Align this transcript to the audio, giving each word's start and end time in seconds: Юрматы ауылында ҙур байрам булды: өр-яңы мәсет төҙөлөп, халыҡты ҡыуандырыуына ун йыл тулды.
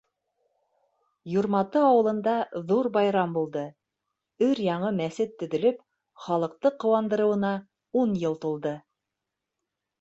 Юрматы 1.33 1.83
ауылында 1.89 2.33
ҙур 2.71 2.89
байрам 2.95 3.37
булды: 3.37 3.67
өр-яңы 4.47 4.91
мәсет 5.03 5.37
төҙөлөп, 5.43 5.85
халыҡты 6.27 6.75
ҡыуандырыуына 6.85 7.55
ун 8.05 8.21
йыл 8.25 8.43
тулды. 8.47 8.77